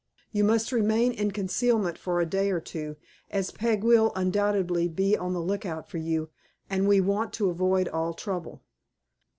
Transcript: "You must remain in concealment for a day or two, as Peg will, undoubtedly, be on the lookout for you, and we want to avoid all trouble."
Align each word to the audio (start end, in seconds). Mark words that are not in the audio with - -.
"You 0.31 0.43
must 0.43 0.71
remain 0.71 1.11
in 1.11 1.29
concealment 1.29 1.95
for 1.95 2.19
a 2.19 2.25
day 2.25 2.49
or 2.49 2.59
two, 2.59 2.95
as 3.29 3.51
Peg 3.51 3.83
will, 3.83 4.11
undoubtedly, 4.15 4.87
be 4.87 5.15
on 5.15 5.33
the 5.33 5.39
lookout 5.41 5.91
for 5.91 5.99
you, 5.99 6.29
and 6.71 6.87
we 6.87 6.99
want 6.99 7.33
to 7.33 7.51
avoid 7.51 7.87
all 7.87 8.15
trouble." 8.15 8.63